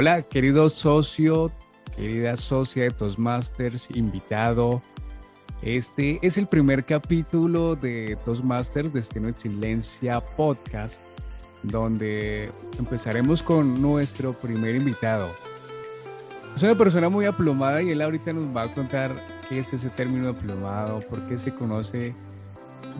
[0.00, 1.50] Hola, querido socio,
[1.96, 4.80] querida socia de Toastmasters, invitado.
[5.60, 11.00] Este es el primer capítulo de Toastmasters Destino Excelencia Podcast,
[11.64, 12.48] donde
[12.78, 15.28] empezaremos con nuestro primer invitado.
[16.54, 19.16] Es una persona muy aplomada y él ahorita nos va a contar
[19.48, 22.14] qué es ese término aplomado, por qué se conoce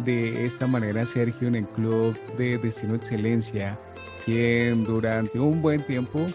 [0.04, 3.78] de esta manera Sergio en el Club de Destino Excelencia,
[4.24, 6.26] quien durante un buen tiempo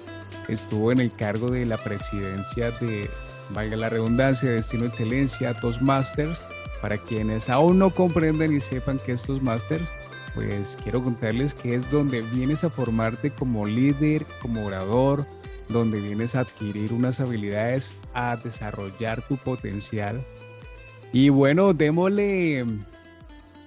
[0.47, 3.09] estuvo en el cargo de la presidencia de,
[3.49, 6.39] valga la redundancia, Destino Excelencia, Toastmasters.
[6.81, 9.89] Para quienes aún no comprenden y sepan qué es Toastmasters,
[10.35, 15.25] pues quiero contarles que es donde vienes a formarte como líder, como orador,
[15.69, 20.21] donde vienes a adquirir unas habilidades, a desarrollar tu potencial.
[21.13, 22.65] Y bueno, démosle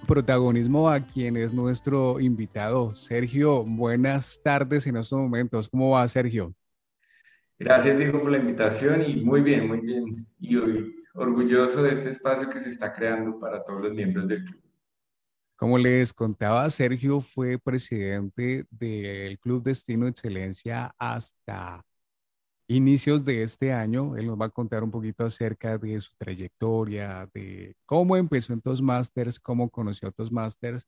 [0.07, 2.95] protagonismo a quien es nuestro invitado.
[2.95, 5.69] Sergio, buenas tardes en estos momentos.
[5.69, 6.55] ¿Cómo va, Sergio?
[7.59, 10.27] Gracias, Diego, por la invitación y muy bien, muy bien.
[10.39, 14.45] Y hoy orgulloso de este espacio que se está creando para todos los miembros del
[14.45, 14.63] club.
[15.57, 21.83] Como les contaba, Sergio fue presidente del Club Destino Excelencia hasta
[22.69, 24.17] inicios de este año.
[24.17, 28.61] Él nos va a contar un poquito acerca de su trayectoria, de cómo empezó en
[28.61, 30.87] Toastmasters, cómo conoció a Toastmasters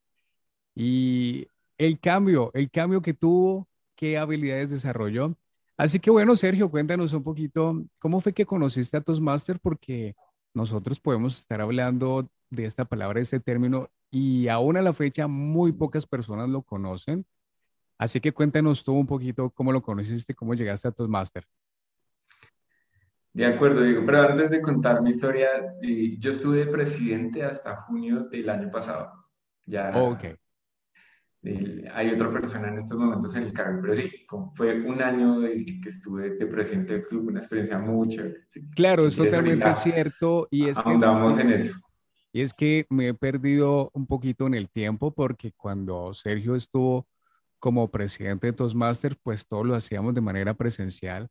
[0.75, 5.37] y el cambio, el cambio que tuvo, qué habilidades desarrolló.
[5.79, 10.17] Así que bueno, Sergio, cuéntanos un poquito cómo fue que conociste a Toastmasters, porque
[10.53, 15.29] nosotros podemos estar hablando de esta palabra, de este término, y aún a la fecha
[15.29, 17.25] muy pocas personas lo conocen.
[17.97, 21.47] Así que cuéntanos tú un poquito cómo lo conociste, cómo llegaste a Toastmasters.
[23.33, 25.49] De acuerdo, digo, pero antes de contar mi historia,
[26.19, 29.13] yo estuve presidente hasta junio del año pasado.
[29.65, 29.93] Ya
[31.43, 34.11] ok hay otra persona en estos momentos en el cargo, pero sí,
[34.55, 38.45] fue un año de, que estuve de presidente del club, una experiencia muy chévere.
[38.75, 40.49] claro, es totalmente cierto.
[40.51, 41.75] Y es ahondamos que, en eso.
[42.33, 47.07] Y es que me he perdido un poquito en el tiempo porque cuando Sergio estuvo
[47.59, 51.29] como presidente de Toastmasters, pues todo lo hacíamos de manera presencial.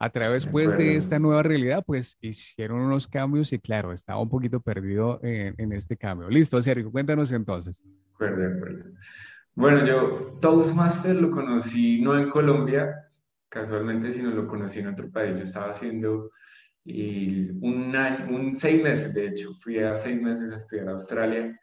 [0.00, 4.28] A través pues de esta nueva realidad, pues hicieron unos cambios y claro, estaba un
[4.28, 6.28] poquito perdido en, en este cambio.
[6.28, 7.82] Listo, Sergio, cuéntanos entonces.
[7.82, 8.84] De acuerdo, de acuerdo.
[9.58, 13.10] Bueno, yo Toastmaster lo conocí no en Colombia,
[13.48, 15.36] casualmente, sino lo conocí en otro país.
[15.36, 16.30] Yo estaba haciendo
[16.84, 21.58] un año, un seis meses, de hecho, fui a seis meses a estudiar a Australia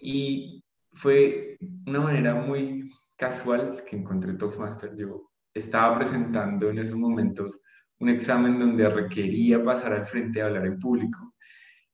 [0.00, 1.56] y fue
[1.86, 4.96] una manera muy casual que encontré Toastmaster.
[4.96, 7.60] Yo estaba presentando en esos momentos
[8.00, 11.36] un examen donde requería pasar al frente a hablar en público.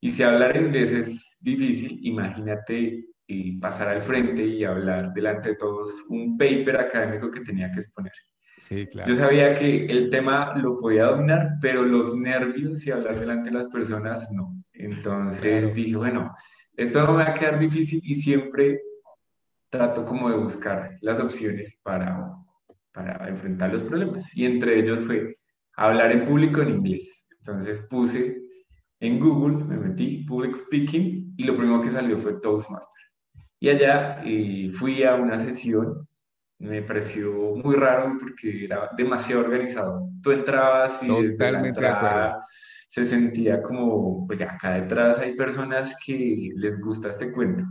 [0.00, 5.56] Y si hablar inglés es difícil, imagínate y pasar al frente y hablar delante de
[5.56, 8.12] todos un paper académico que tenía que exponer.
[8.60, 9.08] Sí, claro.
[9.08, 13.56] Yo sabía que el tema lo podía dominar, pero los nervios y hablar delante de
[13.56, 14.54] las personas no.
[14.72, 16.34] Entonces dije, bueno,
[16.76, 18.80] esto no me va a quedar difícil y siempre
[19.68, 22.32] trato como de buscar las opciones para,
[22.92, 24.34] para enfrentar los problemas.
[24.36, 25.34] Y entre ellos fue
[25.76, 27.26] hablar en público en inglés.
[27.38, 28.40] Entonces puse
[29.00, 33.02] en Google, me metí Public Speaking y lo primero que salió fue Toastmaster.
[33.64, 36.06] Y allá eh, fui a una sesión,
[36.58, 40.06] me pareció muy raro porque era demasiado organizado.
[40.22, 41.80] Tú entrabas y Totalmente
[42.90, 47.64] se sentía como, pues acá detrás hay personas que les gusta este cuento.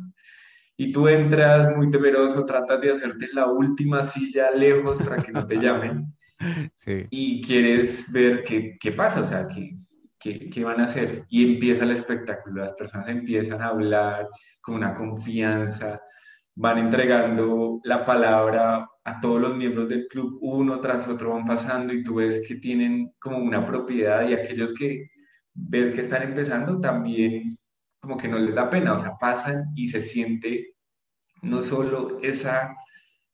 [0.77, 5.45] Y tú entras muy temeroso, tratas de hacerte la última silla lejos para que no
[5.45, 6.11] te llamen.
[6.73, 7.05] Sí.
[7.11, 9.47] Y quieres ver qué, qué pasa, o sea,
[10.23, 11.25] qué, qué, van a hacer.
[11.29, 14.27] Y empieza el espectáculo, las personas empiezan a hablar
[14.61, 16.01] con una confianza,
[16.55, 21.93] van entregando la palabra a todos los miembros del club, uno tras otro van pasando
[21.93, 25.09] y tú ves que tienen como una propiedad y aquellos que
[25.53, 27.57] ves que están empezando también
[28.01, 30.75] como que no les da pena, o sea, pasan y se siente
[31.41, 32.75] no solo esa,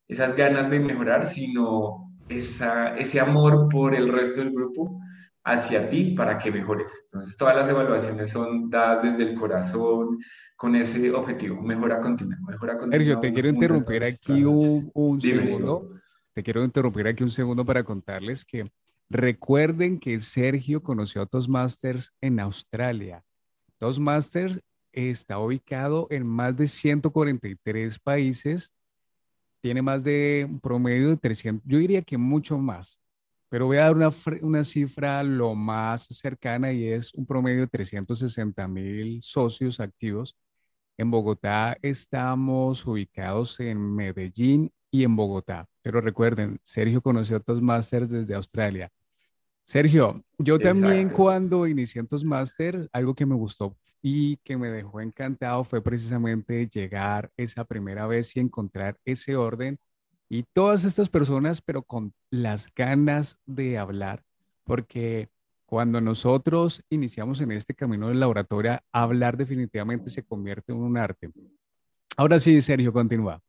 [0.08, 5.00] esas ganas de mejorar, sino esa, ese amor por el resto del grupo
[5.52, 7.06] hacia ti para que mejores.
[7.06, 10.20] Entonces, todas las evaluaciones son dadas desde el corazón,
[10.60, 12.98] con ese objetivo, mejora continua, mejora continua.
[12.98, 15.94] Sergio, te quiero interrumpir aquí un, segundo.
[16.34, 18.66] Te quiero interrumpir aquí un segundo para contarles que
[19.10, 23.24] recuerden que Sergio conoció a Toastmasters en Australia.
[23.78, 24.60] Toastmasters
[24.92, 28.74] está ubicado en más de 143 países,
[29.62, 33.00] tiene más de un promedio de 300, yo diría que mucho más
[33.50, 37.68] pero voy a dar una, una, cifra lo más cercana y es un promedio de
[37.68, 40.38] 360 mil socios activos.
[40.98, 45.68] En Bogotá estamos ubicados en Medellín y en Bogotá.
[45.82, 48.92] Pero recuerden, Sergio conoció a Toastmasters desde Australia.
[49.64, 55.02] Sergio, yo también cuando inicié en Toastmaster, algo que me gustó y que me dejó
[55.02, 59.78] encantado fue precisamente llegar esa primera vez y encontrar ese orden
[60.30, 64.24] y todas estas personas, pero con las ganas de hablar,
[64.64, 65.30] porque
[65.66, 70.98] cuando nosotros iniciamos en este camino de la oratoria, hablar definitivamente se convierte en un
[70.98, 71.32] arte.
[72.16, 73.42] Ahora sí, Sergio, continúa.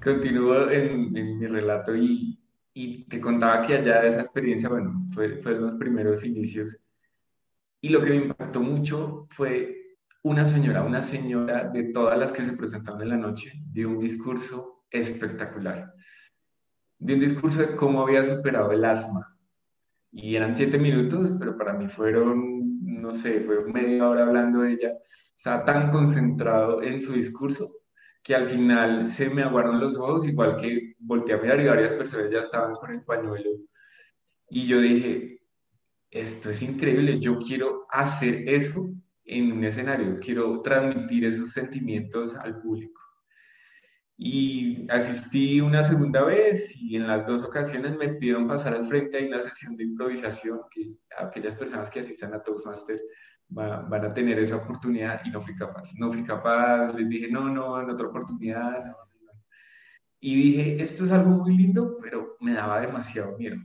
[0.00, 2.42] Continúo en, mi relato y
[2.74, 6.78] y te contaba que allá esa experiencia, bueno, fue, fueron los primeros inicios.
[7.80, 12.42] Y lo que me impactó mucho fue una señora, una señora de todas las que
[12.42, 15.92] se presentaron en la noche, dio un discurso espectacular.
[16.98, 19.36] Dio un discurso de cómo había superado el asma.
[20.12, 24.72] Y eran siete minutos, pero para mí fueron, no sé, fue media hora hablando de
[24.72, 24.92] ella.
[25.36, 27.82] Estaba tan concentrado en su discurso
[28.22, 31.92] que al final se me aguaron los ojos, igual que volteé a mirar y varias
[31.94, 33.50] personas ya estaban con el pañuelo.
[34.48, 35.40] Y yo dije,
[36.10, 38.90] esto es increíble, yo quiero hacer eso
[39.24, 43.00] en un escenario, quiero transmitir esos sentimientos al público.
[44.16, 49.16] Y asistí una segunda vez y en las dos ocasiones me pidieron pasar al frente.
[49.16, 53.00] Hay una sesión de improvisación que aquellas personas que asistan a Toastmaster
[53.48, 55.92] van a tener esa oportunidad y no fui capaz.
[55.98, 58.94] No fui capaz, les dije, no, no, en otra oportunidad.
[60.20, 63.56] Y dije, esto es algo muy lindo, pero me daba demasiado miedo.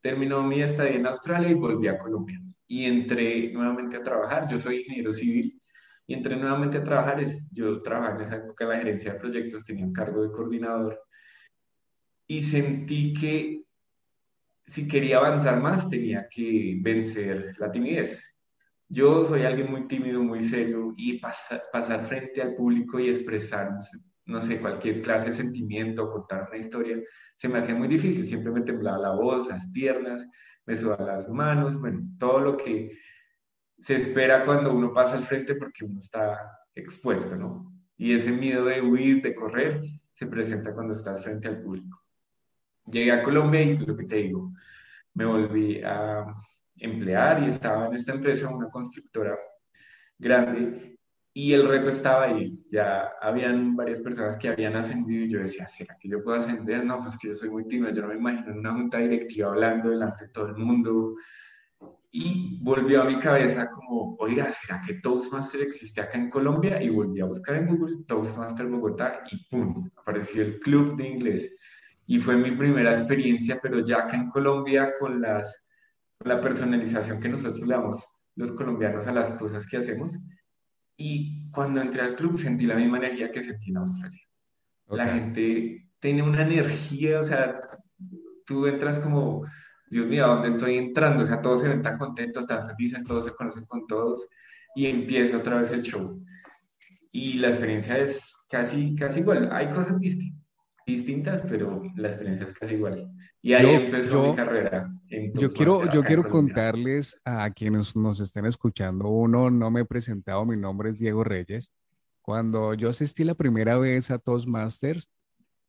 [0.00, 2.40] Terminó mi estadía en Australia y volví a Colombia.
[2.66, 4.48] Y entré nuevamente a trabajar.
[4.48, 5.60] Yo soy ingeniero civil
[6.06, 7.24] y entré nuevamente a trabajar.
[7.50, 11.00] Yo trabajaba en esa época en la gerencia de proyectos, tenía un cargo de coordinador.
[12.26, 13.64] Y sentí que
[14.66, 18.34] si quería avanzar más tenía que vencer la timidez
[18.88, 23.70] yo soy alguien muy tímido, muy serio y pasar frente al público y expresar,
[24.26, 26.98] no sé, cualquier clase de sentimiento, contar una historia,
[27.36, 28.26] se me hacía muy difícil.
[28.26, 30.26] Siempre me temblaba la voz, las piernas,
[30.66, 32.96] me sudaban las manos, bueno, todo lo que
[33.84, 37.70] se espera cuando uno pasa al frente porque uno está expuesto, ¿no?
[37.98, 42.02] Y ese miedo de huir, de correr, se presenta cuando estás frente al público.
[42.86, 44.54] Llegué a Colombia y lo que te digo,
[45.12, 46.24] me volví a
[46.76, 49.36] emplear y estaba en esta empresa, una constructora
[50.18, 50.98] grande,
[51.34, 52.56] y el reto estaba ahí.
[52.70, 56.86] Ya habían varias personas que habían ascendido y yo decía, ¿será que yo puedo ascender?
[56.86, 59.48] No, pues que yo soy muy tímido, yo no me imagino en una junta directiva
[59.50, 61.16] hablando delante de todo el mundo.
[62.16, 66.80] Y volvió a mi cabeza como, oiga, ¿será que Toastmaster existe acá en Colombia?
[66.80, 69.90] Y volví a buscar en Google Toastmaster Bogotá y ¡pum!
[69.96, 71.52] Apareció el club de inglés.
[72.06, 75.66] Y fue mi primera experiencia, pero ya acá en Colombia con las
[76.20, 78.06] la personalización que nosotros le damos
[78.36, 80.16] los colombianos a las cosas que hacemos.
[80.96, 84.22] Y cuando entré al club sentí la misma energía que sentí en Australia.
[84.86, 87.56] La gente tiene una energía, o sea,
[88.46, 89.44] tú entras como,
[89.90, 91.22] Dios mío, ¿a dónde estoy entrando?
[91.22, 94.26] O sea, todos se ven tan contentos, están felices, todos se conocen con todos
[94.74, 96.20] y empieza otra vez el show.
[97.12, 99.50] Y la experiencia es casi, casi igual.
[99.52, 100.44] Hay cosas distintas
[100.86, 103.10] distintas, pero la experiencia es casi igual.
[103.40, 104.92] Y ahí empezó mi carrera.
[105.34, 110.44] yo quiero, yo quiero contarles a quienes nos estén escuchando, uno, no me he presentado,
[110.44, 111.72] mi nombre es Diego Reyes.
[112.22, 115.08] Cuando yo asistí la primera vez a Toastmasters,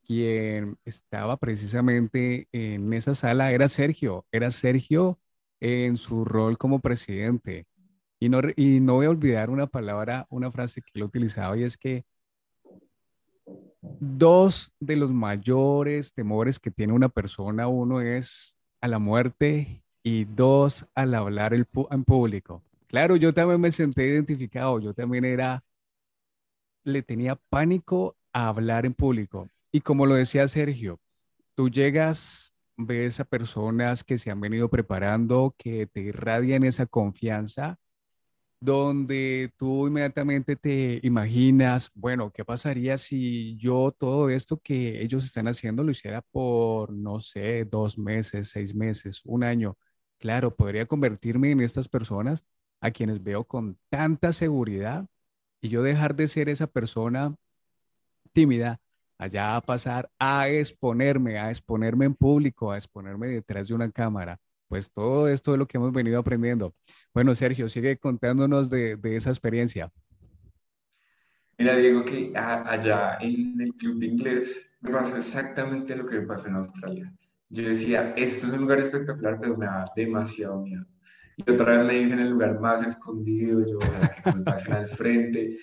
[0.05, 5.19] quien estaba precisamente en esa sala era Sergio, era Sergio
[5.59, 7.65] en su rol como presidente.
[8.19, 11.63] Y no, y no voy a olvidar una palabra, una frase que él utilizaba y
[11.63, 12.05] es que
[13.99, 20.25] Dos de los mayores temores que tiene una persona, uno es a la muerte y
[20.25, 21.65] dos al hablar en
[22.03, 22.63] público.
[22.87, 25.63] Claro, yo también me senté identificado, yo también era,
[26.83, 29.49] le tenía pánico a hablar en público.
[29.75, 31.01] Y como lo decía Sergio,
[31.53, 37.77] tú llegas, ves a personas que se han venido preparando, que te irradian esa confianza
[38.61, 45.49] donde tú inmediatamente te imaginas, bueno, ¿qué pasaría si yo todo esto que ellos están
[45.49, 49.77] haciendo lo hiciera por, no sé, dos meses, seis meses, un año?
[50.19, 52.45] Claro, podría convertirme en estas personas
[52.79, 55.05] a quienes veo con tanta seguridad
[55.61, 57.35] y yo dejar de ser esa persona
[58.33, 58.79] tímida
[59.17, 64.39] allá a pasar a exponerme, a exponerme en público, a exponerme detrás de una cámara
[64.67, 66.73] pues todo esto es lo que hemos venido aprendiendo.
[67.13, 69.91] Bueno, Sergio, sigue contándonos de, esa experiencia.
[71.57, 76.27] Mira, Diego, que allá en el club de inglés me pasó exactamente lo que me
[76.27, 77.13] pasó en Australia.
[77.49, 80.85] Yo decía, esto es un lugar espectacular, pero me da demasiado miedo.
[81.37, 85.57] Y otra vez me dicen el lugar más escondido, yo, que me pasen al frente.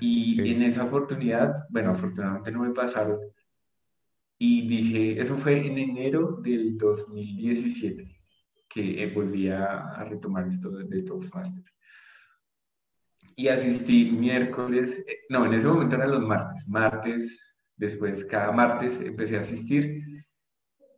[0.00, 3.18] Y en esa oportunidad, bueno, afortunadamente no me pasaron,
[4.38, 8.16] Y dije, eso fue en enero del 2017
[8.68, 11.64] que eh, volví a, retomar esto de, de Toastmaster.
[13.34, 19.00] Y asistí miércoles, eh, no, en ese momento eran los martes, martes, después cada martes
[19.00, 20.02] empecé a asistir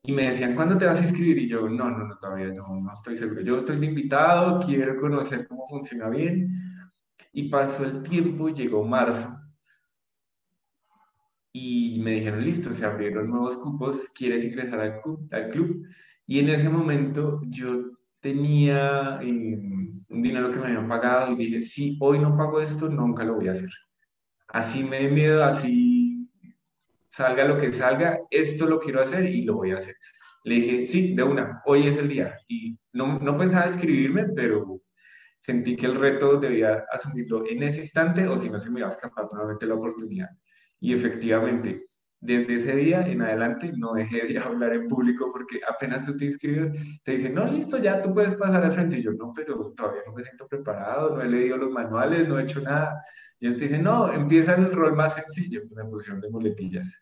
[0.03, 1.39] y me decían, ¿cuándo te vas a inscribir?
[1.39, 3.43] Y yo, no, no, no, todavía no, no estoy seguro.
[3.43, 6.49] Yo estoy de invitado, quiero conocer cómo funciona bien.
[7.33, 9.37] Y pasó el tiempo, llegó marzo.
[11.53, 15.29] Y me dijeron, listo, se abrieron nuevos cupos, ¿quieres ingresar al club?
[15.33, 15.85] Al club?
[16.27, 19.59] Y en ese momento yo tenía eh,
[20.09, 23.35] un dinero que me habían pagado y dije, si hoy no pago esto, nunca lo
[23.35, 23.71] voy a hacer.
[24.49, 26.29] Así me dé miedo, así
[27.11, 29.97] salga lo que salga, esto lo quiero hacer y lo voy a hacer.
[30.45, 32.37] Le dije, sí, de una, hoy es el día.
[32.49, 34.80] Y no, no pensaba escribirme, pero
[35.41, 38.89] sentí que el reto debía asumirlo en ese instante o si no se me iba
[38.89, 40.29] a escapar nuevamente la oportunidad.
[40.79, 46.05] Y efectivamente, desde ese día en adelante no dejé de hablar en público porque apenas
[46.05, 46.71] tú te inscribes,
[47.03, 48.99] te dicen, no, listo, ya tú puedes pasar al frente.
[48.99, 52.39] Y yo, no, pero todavía no me siento preparado, no he leído los manuales, no
[52.39, 53.03] he hecho nada.
[53.39, 56.99] Y ellos te dicen, no, empieza el rol más sencillo, una posición de muletillas,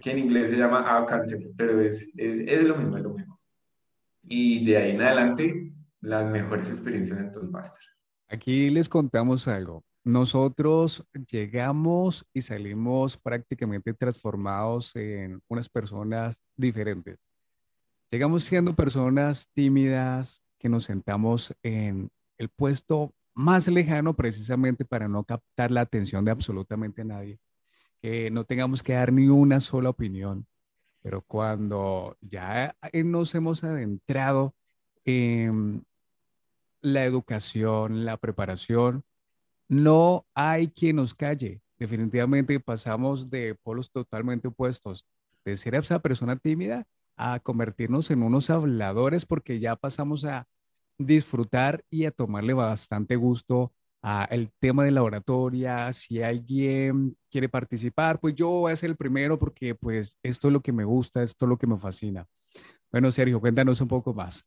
[0.00, 3.40] que en inglés se llama accountable, pero es, es, es, lo mismo, es lo mismo.
[4.22, 5.71] Y de ahí en adelante,
[6.02, 7.80] las mejores experiencias en Toastmaster.
[8.28, 9.84] Aquí les contamos algo.
[10.04, 17.18] Nosotros llegamos y salimos prácticamente transformados en unas personas diferentes.
[18.10, 25.24] Llegamos siendo personas tímidas que nos sentamos en el puesto más lejano precisamente para no
[25.24, 27.38] captar la atención de absolutamente nadie,
[28.00, 30.46] que no tengamos que dar ni una sola opinión.
[31.00, 34.54] Pero cuando ya nos hemos adentrado
[35.04, 35.84] en
[36.82, 39.04] la educación, la preparación,
[39.68, 41.62] no hay quien nos calle.
[41.78, 45.06] Definitivamente pasamos de polos totalmente opuestos,
[45.44, 46.86] de ser esa persona tímida
[47.16, 50.46] a convertirnos en unos habladores porque ya pasamos a
[50.98, 53.72] disfrutar y a tomarle bastante gusto
[54.02, 55.92] a el tema de la oratoria.
[55.92, 60.52] Si alguien quiere participar, pues yo voy a ser el primero porque pues esto es
[60.52, 62.26] lo que me gusta, esto es lo que me fascina.
[62.90, 64.46] Bueno, Sergio, cuéntanos un poco más.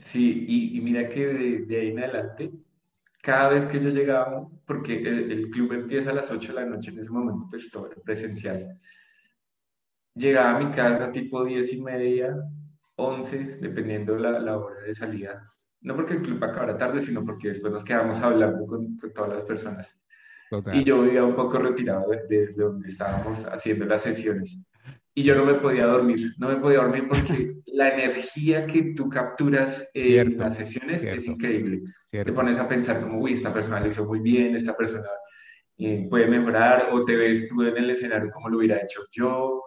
[0.00, 1.26] Sí, y, mira que
[1.66, 2.50] de, ahí en adelante
[3.22, 6.90] cada vez que yo llegaba, porque el, club empieza a las 8 de la noche,
[6.90, 8.80] en ese momento pues todo era presencial,
[10.14, 12.34] llegaba a mi casa tipo 10 y media,
[12.96, 15.44] 11, dependiendo la, la hora de salida.
[15.82, 19.30] No porque el club acabara tarde, sino porque después nos quedamos hablando con, con todas
[19.30, 19.94] las personas.
[20.72, 24.60] Y yo vivía un poco retirado desde de donde estábamos haciendo las sesiones
[25.14, 29.08] y yo no me podía dormir, no me podía dormir porque la energía que tú
[29.08, 31.82] capturas en las sesiones es increíble.
[32.10, 35.08] Te pones a pensar como, uy, esta persona lo hizo muy bien, esta persona
[35.78, 39.62] eh, puede mejorar, o te ves tú en el escenario como lo hubiera hecho yo,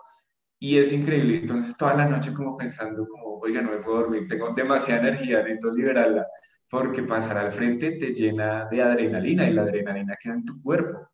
[0.60, 1.38] y es increíble.
[1.38, 5.42] Entonces toda la noche como pensando como, oiga, no me puedo dormir, tengo demasiada energía,
[5.42, 6.26] necesito liberarla,
[6.70, 11.10] porque pasar al frente te llena de adrenalina y la adrenalina queda en tu cuerpo.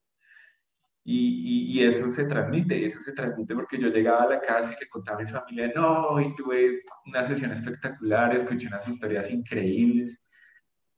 [1.12, 4.80] Y, y, eso se transmite, eso se transmite porque yo llegaba a la casa y
[4.80, 10.22] le contaba a mi familia, no, y tuve una sesión espectacular, escuché unas historias increíbles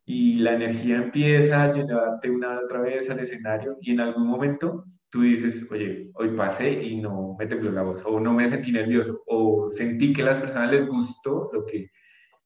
[0.04, 4.84] y la energía empieza a llenarte una otra vez al escenario y en algún momento
[5.10, 8.74] tú dices, oye, hoy pasé y no me tembló la voz, o no me sentí
[8.74, 11.90] nervioso, o sentí que a las personas les gustó lo que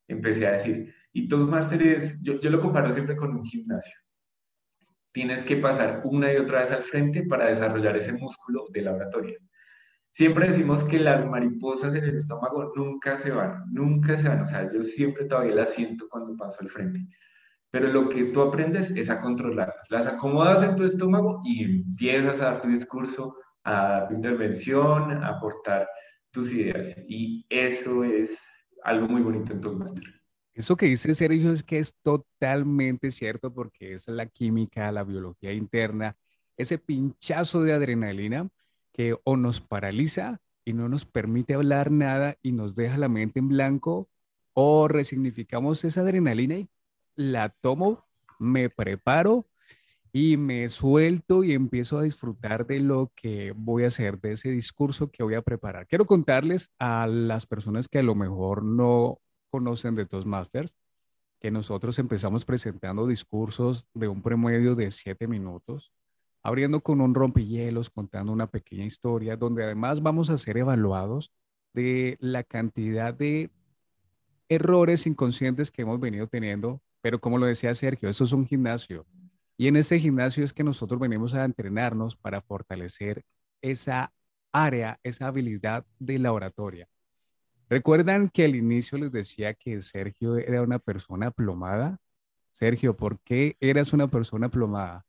[0.07, 0.93] empecé a decir.
[1.13, 4.04] Y Toastmaster es, yo, yo lo comparo siempre con un gimnasio
[5.15, 8.91] tienes que pasar una y otra vez al frente para desarrollar ese músculo de la
[8.91, 9.37] oratoria.
[10.11, 14.41] Siempre decimos que las mariposas en el estómago nunca se van, nunca se van.
[14.41, 17.07] O sea, yo siempre todavía las siento cuando paso al frente.
[17.71, 19.89] Pero lo que tú aprendes es a controlarlas.
[19.89, 25.23] Las acomodas en tu estómago y empiezas a dar tu discurso, a dar tu intervención,
[25.23, 25.87] a aportar
[26.31, 26.93] tus ideas.
[27.07, 28.37] Y eso es
[28.83, 30.14] algo muy bonito en tu máster.
[30.55, 35.51] Eso que dice Sergio es que es totalmente cierto porque es la química, la biología
[35.51, 36.15] interna,
[36.55, 38.47] ese pinchazo de adrenalina
[38.93, 43.39] que o nos paraliza y no nos permite hablar nada y nos deja la mente
[43.39, 44.07] en blanco
[44.53, 46.69] o resignificamos esa adrenalina y
[47.15, 48.05] la tomo,
[48.39, 49.45] me preparo
[50.13, 54.51] y me suelto y empiezo a disfrutar de lo que voy a hacer, de ese
[54.51, 55.87] discurso que voy a preparar.
[55.87, 60.75] Quiero contarles a las personas que a lo mejor no conocen de Toastmasters,
[61.39, 65.91] que nosotros empezamos presentando discursos de un promedio de siete minutos,
[66.43, 71.31] abriendo con un rompehielos, contando una pequeña historia, donde además vamos a ser evaluados
[71.73, 73.49] de la cantidad de
[74.49, 79.05] errores inconscientes que hemos venido teniendo, pero como lo decía Sergio, eso es un gimnasio.
[79.57, 83.23] Y en ese gimnasio es que nosotros venimos a entrenarnos para fortalecer
[83.61, 84.13] esa
[84.51, 86.87] área, esa habilidad de la oratoria.
[87.69, 91.97] ¿Recuerdan que al inicio les decía que Sergio era una persona plomada?
[92.51, 95.05] Sergio, ¿por qué eras una persona plomada?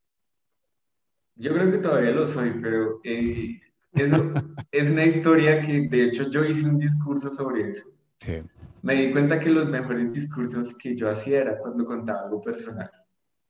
[1.34, 3.60] Yo creo que todavía lo soy, pero eh,
[3.92, 4.32] eso
[4.72, 7.88] es una historia que de hecho yo hice un discurso sobre eso.
[8.20, 8.42] Sí.
[8.82, 12.90] Me di cuenta que los mejores discursos que yo hacía era cuando contaba algo personal.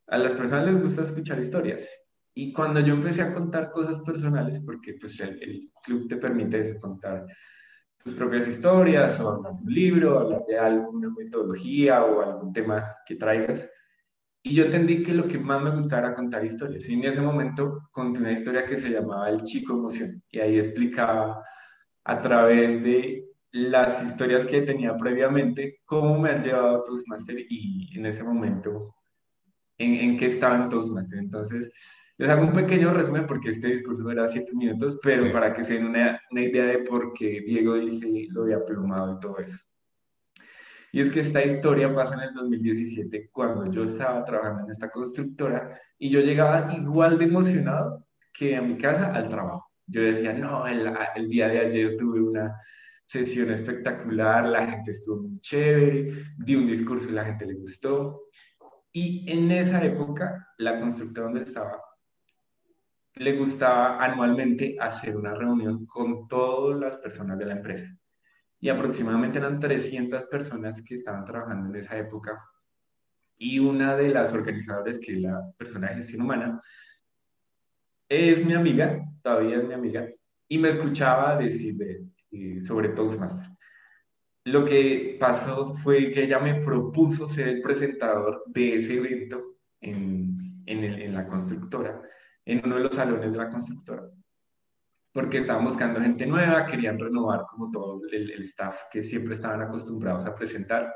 [0.09, 1.89] A las personas les gusta escuchar historias.
[2.35, 6.61] Y cuando yo empecé a contar cosas personales, porque pues el, el club te permite
[6.61, 7.25] eso, contar
[8.07, 13.17] tus propias historias o hablar un libro, hablar de alguna metodología o algún tema que
[13.17, 13.69] traigas,
[14.45, 16.89] y yo entendí que lo que más me gustaba era contar historias.
[16.89, 20.23] Y en ese momento conté una historia que se llamaba El Chico Emoción.
[20.31, 21.43] Y ahí explicaba
[22.05, 27.99] a través de las historias que tenía previamente cómo me han llevado a Toastmaster y
[27.99, 28.95] en ese momento
[29.79, 31.19] en, en qué estaba en Toastmaster.
[31.19, 31.73] Entonces,
[32.19, 35.75] les hago un pequeño resumen porque este discurso era siete minutos, pero para que se
[35.75, 39.59] den una, una idea de por qué Diego dice lo de aplumado y todo eso.
[40.93, 44.91] Y es que esta historia pasa en el 2017, cuando yo estaba trabajando en esta
[44.91, 49.71] constructora y yo llegaba igual de emocionado que a mi casa al trabajo.
[49.87, 52.57] Yo decía, no, el, el día de ayer tuve una
[53.07, 58.23] sesión espectacular, la gente estuvo muy chévere, di un discurso y la gente le gustó.
[58.91, 61.79] Y en esa época, la constructora donde estaba
[63.17, 67.97] le gustaba anualmente hacer una reunión con todas las personas de la empresa
[68.61, 72.43] y aproximadamente eran 300 personas que estaban trabajando en esa época.
[73.39, 76.61] Y una de las organizadoras, que es la persona de gestión humana,
[78.09, 80.09] es mi amiga, todavía es mi amiga,
[80.49, 81.77] y me escuchaba decir
[82.31, 83.51] eh, sobre Toastmaster.
[84.45, 90.63] Lo que pasó fue que ella me propuso ser el presentador de ese evento en,
[90.67, 92.01] en, en la constructora,
[92.47, 94.09] en uno de los salones de la constructora
[95.17, 100.27] porque estaban buscando gente nueva, querían renovar como todo el, staff que siempre estaban acostumbrados
[100.27, 100.93] a presentar.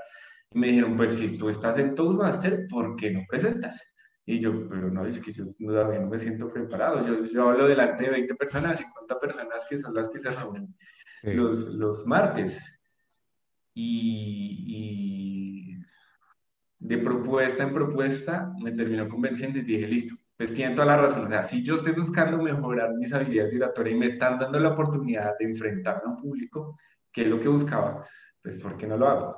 [0.50, 3.82] Y me dijeron, pues si tú estás en Toastmaster, ¿por qué no presentas?
[4.26, 7.00] Y yo, pero no, es que yo todavía no me siento preparado.
[7.00, 10.76] Yo, yo hablo delante de 20 personas, 50 personas que son las que se reúnen
[11.22, 12.62] los, los martes.
[13.72, 15.82] Y, y
[16.78, 21.26] de propuesta en propuesta me terminó convenciendo y dije, listo, pues tienen toda la razón.
[21.26, 24.70] O sea, si yo estoy buscando mejorar mis habilidades oratorias y me están dando la
[24.70, 26.78] oportunidad de enfrentarme a un público,
[27.12, 28.08] que es lo que buscaba,
[28.42, 29.36] pues ¿por qué no lo hago?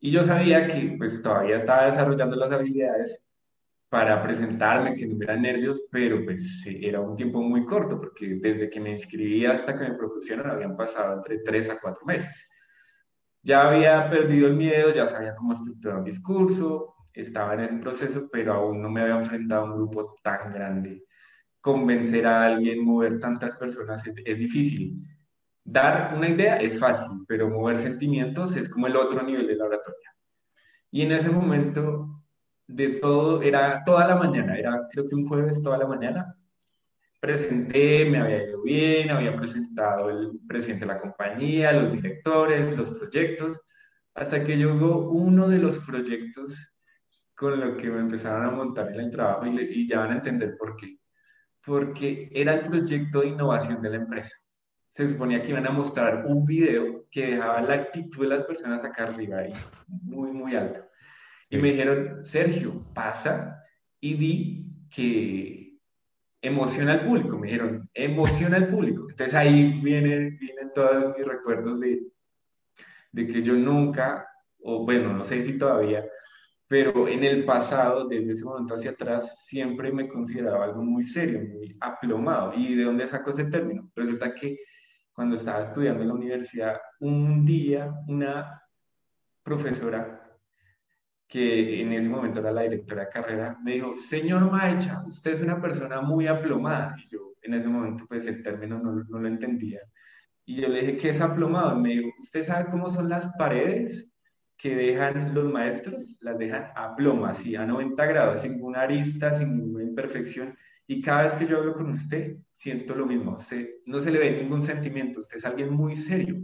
[0.00, 3.22] Y yo sabía que pues todavía estaba desarrollando las habilidades
[3.88, 8.68] para presentarme, que no hubiera nervios, pero pues era un tiempo muy corto, porque desde
[8.68, 12.48] que me inscribí hasta que me propusieron habían pasado entre tres a cuatro meses.
[13.42, 18.28] Ya había perdido el miedo, ya sabía cómo estructurar un discurso, estaba en ese proceso,
[18.30, 21.04] pero aún no me había enfrentado a un grupo tan grande.
[21.60, 25.04] Convencer a alguien, mover tantas personas es, es difícil.
[25.64, 29.66] Dar una idea es fácil, pero mover sentimientos es como el otro nivel de la
[29.66, 30.14] oratoria.
[30.90, 32.22] Y en ese momento,
[32.66, 36.34] de todo, era toda la mañana, era creo que un jueves toda la mañana,
[37.20, 42.90] presenté, me había ido bien, había presentado el presidente de la compañía, los directores, los
[42.92, 43.60] proyectos,
[44.14, 46.69] hasta que llegó uno de los proyectos
[47.40, 50.58] con lo que me empezaron a montar en el trabajo y, ya van a entender
[50.58, 50.98] por qué.
[51.64, 54.36] Porque era el proyecto de innovación de la empresa.
[54.90, 58.84] Se suponía que iban a mostrar un video que dejaba la actitud de las personas
[58.84, 59.54] acá arriba, ahí,
[59.86, 60.84] muy, muy alto.
[61.48, 63.64] Y me dijeron, Sergio, pasa
[64.00, 65.78] y di que
[66.42, 67.38] emociona al público.
[67.38, 69.06] Me dijeron, emociona al público.
[69.08, 72.02] Entonces ahí vienen, vienen todos mis recuerdos de,
[73.12, 74.28] de que yo nunca,
[74.62, 76.04] o bueno, no sé si todavía,
[76.70, 81.40] pero en el pasado, desde ese momento hacia atrás, siempre me consideraba algo muy serio,
[81.40, 82.52] muy aplomado.
[82.54, 83.90] ¿Y de dónde sacó ese término?
[83.92, 84.56] Resulta que
[85.12, 88.62] cuando estaba estudiando en la universidad, un día una
[89.42, 90.30] profesora,
[91.26, 95.40] que en ese momento era la directora de carrera, me dijo, señor Maecha, usted es
[95.40, 96.94] una persona muy aplomada.
[97.04, 99.80] Y yo en ese momento pues el término no, no lo entendía.
[100.44, 101.76] Y yo le dije, ¿qué es aplomado?
[101.76, 104.09] Y me dijo, ¿usted sabe cómo son las paredes?
[104.60, 109.30] Que dejan los maestros, las dejan a ploma, así a 90 grados, sin ninguna arista,
[109.30, 110.54] sin ninguna imperfección.
[110.86, 113.38] Y cada vez que yo hablo con usted, siento lo mismo.
[113.38, 116.36] Se, no se le ve ningún sentimiento, usted es alguien muy serio.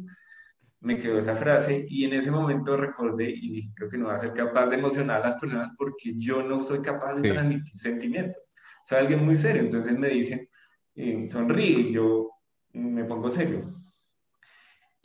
[0.81, 4.14] Me quedó esa frase y en ese momento recordé y dije, creo que no va
[4.14, 7.76] a ser capaz de emocionar a las personas porque yo no soy capaz de transmitir
[7.76, 8.50] sentimientos.
[8.85, 9.61] Soy alguien muy serio.
[9.61, 10.48] Entonces me dicen,
[10.94, 12.31] eh, sonríe, y yo
[12.72, 13.76] me pongo serio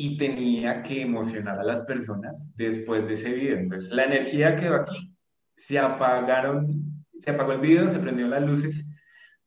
[0.02, 3.60] y tenía que emocionar a las personas después de ese video.
[3.60, 5.16] Entonces, la energía quedó aquí,
[5.56, 8.92] se apagaron, se apagó el video, se prendieron las luces,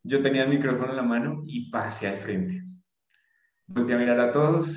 [0.04, 2.62] yo tenía el micrófono en la mano y pasé al frente.
[3.66, 4.68] volteé a mirar a todos,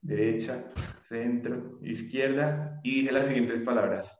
[0.00, 0.64] derecha,
[1.00, 4.16] centro, izquierda, y dije las siguientes palabras.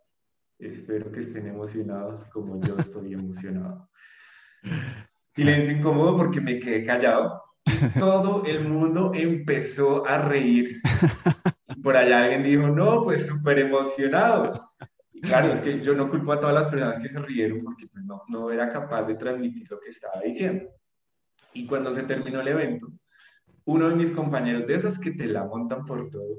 [0.58, 3.88] Espero que estén emocionados como yo estoy emocionado.
[5.36, 7.45] Silencio incómodo porque me quedé callado.
[7.98, 10.80] Todo el mundo empezó a reírse.
[11.82, 14.60] por allá alguien dijo, no, pues súper emocionados.
[15.12, 17.86] Y claro, es que yo no culpo a todas las personas que se rieron porque
[17.86, 20.68] pues no, no era capaz de transmitir lo que estaba diciendo.
[21.54, 22.92] Y cuando se terminó el evento,
[23.64, 26.36] uno de mis compañeros, de esos que te la montan por todo,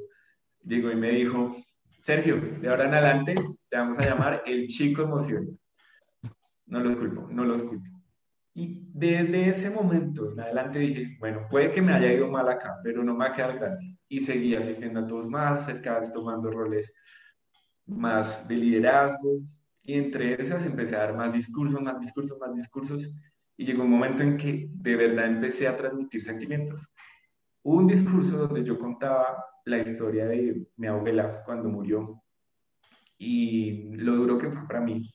[0.63, 1.55] llegó y me dijo,
[2.01, 3.35] Sergio, de ahora en adelante
[3.67, 5.57] te vamos a llamar el chico emocionado.
[6.67, 7.96] No los culpo, no los culpo.
[8.57, 12.79] Y desde ese momento en adelante dije, bueno, puede que me haya ido mal acá,
[12.83, 13.99] pero no me va a quedar grande.
[14.09, 16.91] Y seguí asistiendo a todos más, cerca tomando roles
[17.85, 19.41] más de liderazgo.
[19.83, 23.07] Y entre esas empecé a dar más discursos, más discursos, más discursos.
[23.57, 26.91] Y llegó un momento en que de verdad empecé a transmitir sentimientos.
[27.61, 32.23] Hubo un discurso donde yo contaba la historia de mi abuela cuando murió
[33.19, 35.07] y lo duro que fue para mí.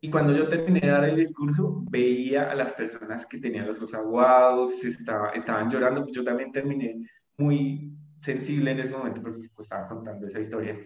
[0.00, 3.78] Y cuando yo terminé de dar el discurso, veía a las personas que tenían los
[3.78, 6.96] ojos aguados, estaba, estaban llorando, yo también terminé
[7.36, 10.78] muy sensible en ese momento porque pues, estaba contando esa historia.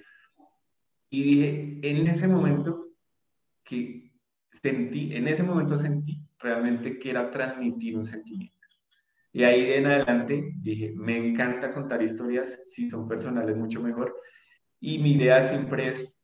[1.11, 2.89] Y dije, en ese momento
[3.63, 4.13] que
[4.51, 8.57] sentí, en ese momento sentí realmente que era transmitir un sentimiento.
[9.33, 14.15] Y ahí en adelante dije, me encanta contar historias, si son personales mucho mejor.
[14.81, 16.15] Y mi idea siempre es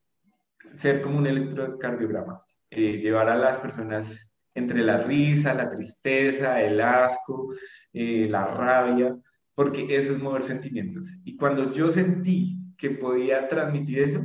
[0.72, 6.80] ser como un electrocardiograma, eh, llevar a las personas entre la risa, la tristeza, el
[6.80, 7.54] asco,
[7.92, 9.16] eh, la rabia,
[9.54, 11.16] porque eso es mover sentimientos.
[11.24, 14.24] Y cuando yo sentí que podía transmitir eso,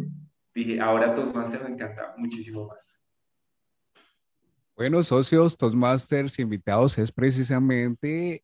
[0.53, 3.01] dije, ahora Toastmaster me encanta muchísimo más.
[4.75, 8.43] Bueno, socios, Toastmasters invitados es precisamente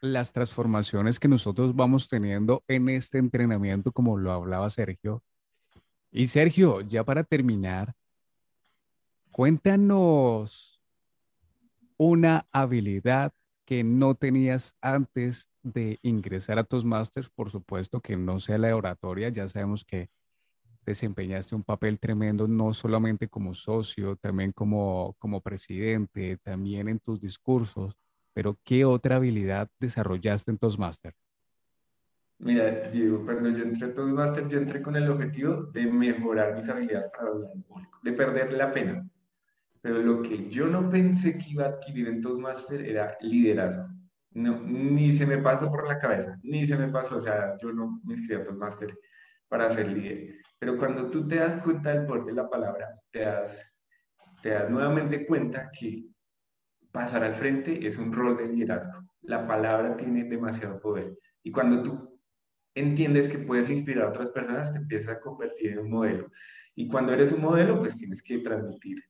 [0.00, 5.22] las transformaciones que nosotros vamos teniendo en este entrenamiento, como lo hablaba Sergio.
[6.10, 7.94] Y Sergio, ya para terminar,
[9.30, 10.80] cuéntanos
[11.96, 13.32] una habilidad
[13.64, 16.84] que no tenías antes de ingresar a tus
[17.34, 20.08] por supuesto que no sea la oratoria, ya sabemos que
[20.86, 27.20] desempeñaste un papel tremendo, no solamente como socio, también como, como presidente, también en tus
[27.20, 27.96] discursos
[28.32, 31.14] pero ¿qué otra habilidad desarrollaste en Toastmaster?
[32.38, 36.68] Mira, Diego, cuando yo entré a Toastmaster, yo entré con el objetivo de mejorar mis
[36.68, 39.06] habilidades para hablar en público, de perder la pena.
[39.82, 43.88] Pero lo que yo no pensé que iba a adquirir en Toastmaster era liderazgo.
[44.32, 47.72] No, ni se me pasó por la cabeza, ni se me pasó, o sea, yo
[47.72, 48.96] no me inscribí a Toastmaster
[49.48, 50.36] para ser líder.
[50.58, 53.60] Pero cuando tú te das cuenta del poder de la palabra, te das,
[54.42, 56.06] te das nuevamente cuenta que
[56.92, 59.00] pasar al frente es un rol de liderazgo.
[59.22, 61.16] La palabra tiene demasiado poder.
[61.42, 62.20] Y cuando tú
[62.74, 66.30] entiendes que puedes inspirar a otras personas, te empiezas a convertir en un modelo.
[66.74, 69.02] Y cuando eres un modelo, pues tienes que transmitir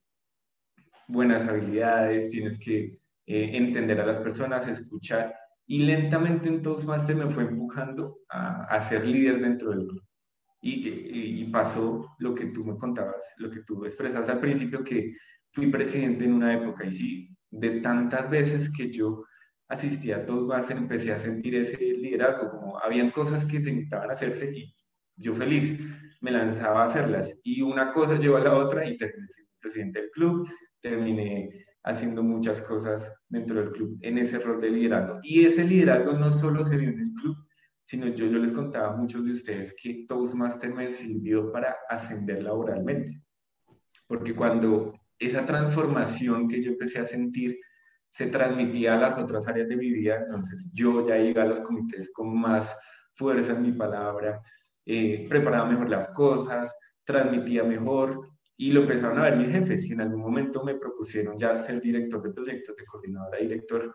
[1.10, 2.96] buenas habilidades, tienes que
[3.26, 5.34] eh, entender a las personas, escuchar.
[5.66, 10.06] Y lentamente en Toastmaster me fue empujando a, a ser líder dentro del grupo.
[10.62, 15.14] Y, pasó lo que tú me contabas, lo que tú expresas al principio, que
[15.52, 19.24] fui presidente en una época y sí, de tantas veces que yo
[19.68, 24.52] asistía a Toastmaster, empecé a sentir ese liderazgo, como habían cosas que se necesitaban hacerse
[24.54, 24.72] y
[25.16, 25.80] yo feliz
[26.20, 27.36] me lanzaba a hacerlas.
[27.42, 30.48] Y una cosa llevó a la otra y terminé siendo presidente del club,
[30.80, 35.20] terminé haciendo muchas cosas dentro del club en ese rol de liderazgo.
[35.22, 37.36] Y ese liderazgo no solo se vio en el club,
[37.84, 42.42] sino yo, yo les contaba a muchos de ustedes que Toastmaster me sirvió para ascender
[42.42, 43.22] laboralmente.
[44.06, 47.58] Porque cuando esa transformación que yo empecé a sentir
[48.10, 51.60] se transmitía a las otras áreas de mi vida, entonces yo ya iba a los
[51.60, 52.76] comités con más
[53.12, 54.40] fuerza en mi palabra,
[54.84, 58.28] eh, preparaba mejor las cosas, transmitía mejor
[58.60, 61.80] y lo empezaron a ver mis jefes y en algún momento me propusieron ya ser
[61.80, 63.94] director de proyectos, de coordinadora director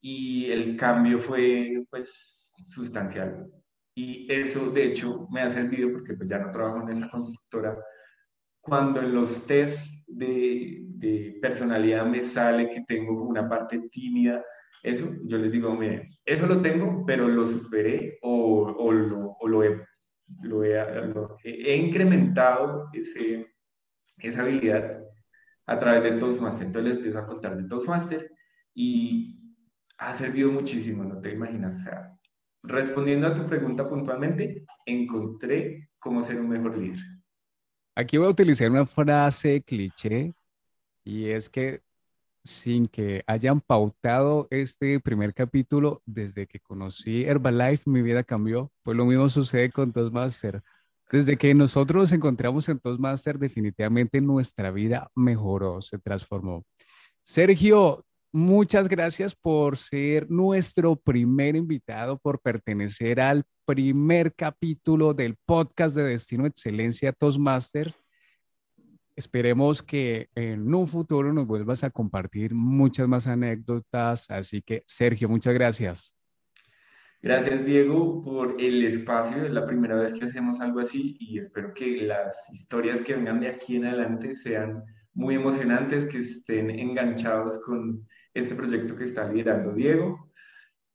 [0.00, 3.46] y el cambio fue pues sustancial.
[3.94, 7.78] Y eso de hecho me ha servido porque pues ya no trabajo en esa constructora,
[8.60, 14.44] cuando en los test de, de, personalidad me sale que tengo como una parte tímida,
[14.82, 19.46] eso, yo les digo, mire, eso lo tengo, pero lo superé o, o, lo, o
[19.46, 19.80] lo, he,
[20.42, 23.51] lo, he, he, incrementado ese,
[24.22, 25.02] esa habilidad
[25.66, 26.66] a través de Toastmaster.
[26.66, 28.30] Entonces les empiezo a contar de Toastmaster
[28.74, 29.38] y
[29.98, 31.76] ha servido muchísimo, no te imaginas.
[31.76, 32.18] O sea,
[32.62, 37.00] respondiendo a tu pregunta puntualmente, encontré cómo ser un mejor líder.
[37.94, 40.32] Aquí voy a utilizar una frase cliché
[41.04, 41.82] y es que
[42.44, 48.72] sin que hayan pautado este primer capítulo, desde que conocí Herbalife, mi vida cambió.
[48.82, 50.62] Pues lo mismo sucede con Toastmaster.
[51.12, 56.64] Desde que nosotros nos encontramos en Toastmaster, definitivamente nuestra vida mejoró, se transformó.
[57.22, 65.94] Sergio, muchas gracias por ser nuestro primer invitado, por pertenecer al primer capítulo del podcast
[65.94, 67.94] de Destino Excelencia Toastmasters.
[69.14, 74.30] Esperemos que en un futuro nos vuelvas a compartir muchas más anécdotas.
[74.30, 76.16] Así que, Sergio, muchas gracias.
[77.22, 79.44] Gracias, Diego, por el espacio.
[79.44, 83.38] Es la primera vez que hacemos algo así y espero que las historias que vengan
[83.38, 84.82] de aquí en adelante sean
[85.14, 90.32] muy emocionantes, que estén enganchados con este proyecto que está liderando Diego.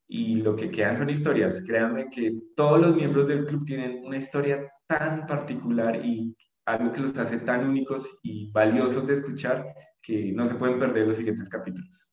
[0.10, 1.64] Y lo que quedan son historias.
[1.66, 6.36] Créanme que todos los miembros del club tienen una historia tan particular y
[6.66, 9.66] algo que los hace tan únicos y valiosos de escuchar
[10.02, 12.07] que no se pueden perder los siguientes capítulos.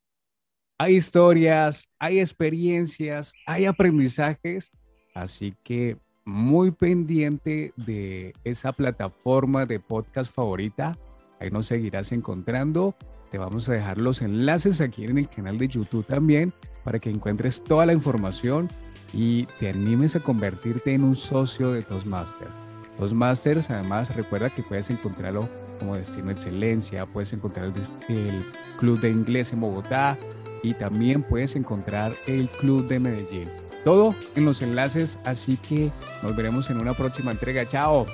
[0.77, 4.73] Hay historias, hay experiencias, hay aprendizajes,
[5.15, 10.99] así que muy pendiente de esa plataforma de podcast favorita.
[11.39, 12.97] Ahí nos seguirás encontrando.
[13.31, 17.11] Te vamos a dejar los enlaces aquí en el canal de YouTube también para que
[17.11, 18.69] encuentres toda la información
[19.13, 22.51] y te animes a convertirte en un socio de Toastmasters.
[22.99, 27.73] Los Masters, además, recuerda que puedes encontrarlo como Destino Excelencia, puedes encontrar
[28.09, 28.45] el,
[28.79, 30.17] Club de Inglés en Bogotá
[30.65, 33.49] y también puedes encontrar el Club de Medellín.
[33.85, 35.91] Todo en los enlaces, así que
[36.23, 37.69] nos veremos en una próxima entrega.
[37.69, 38.07] Chao.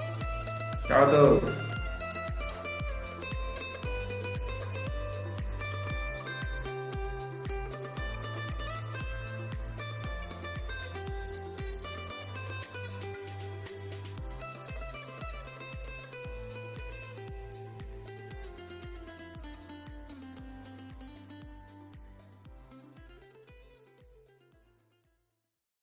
[0.88, 1.69] Chao a todos.